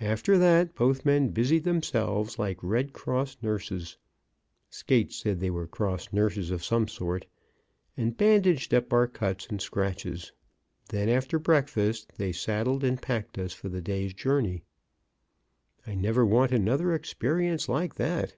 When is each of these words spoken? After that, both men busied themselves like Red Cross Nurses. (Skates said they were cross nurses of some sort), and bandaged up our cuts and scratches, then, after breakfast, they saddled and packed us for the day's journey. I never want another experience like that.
After 0.00 0.36
that, 0.36 0.74
both 0.74 1.04
men 1.04 1.28
busied 1.28 1.62
themselves 1.62 2.40
like 2.40 2.58
Red 2.60 2.92
Cross 2.92 3.36
Nurses. 3.40 3.98
(Skates 4.68 5.14
said 5.20 5.38
they 5.38 5.48
were 5.48 5.68
cross 5.68 6.12
nurses 6.12 6.50
of 6.50 6.64
some 6.64 6.88
sort), 6.88 7.24
and 7.96 8.16
bandaged 8.16 8.74
up 8.74 8.92
our 8.92 9.06
cuts 9.06 9.46
and 9.46 9.62
scratches, 9.62 10.32
then, 10.88 11.08
after 11.08 11.38
breakfast, 11.38 12.14
they 12.16 12.32
saddled 12.32 12.82
and 12.82 13.00
packed 13.00 13.38
us 13.38 13.52
for 13.52 13.68
the 13.68 13.80
day's 13.80 14.12
journey. 14.12 14.64
I 15.86 15.94
never 15.94 16.26
want 16.26 16.50
another 16.50 16.92
experience 16.92 17.68
like 17.68 17.94
that. 17.94 18.34